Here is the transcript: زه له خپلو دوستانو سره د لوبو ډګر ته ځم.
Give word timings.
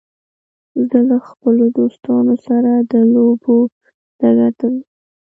زه 0.87 0.99
له 1.09 1.17
خپلو 1.27 1.63
دوستانو 1.77 2.35
سره 2.47 2.71
د 2.91 2.93
لوبو 3.13 3.55
ډګر 4.19 4.51
ته 4.59 4.65
ځم. 4.73 4.75